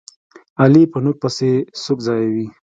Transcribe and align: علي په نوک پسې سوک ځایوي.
علي 0.61 0.83
په 0.91 0.97
نوک 1.03 1.15
پسې 1.21 1.51
سوک 1.83 1.99
ځایوي. 2.07 2.45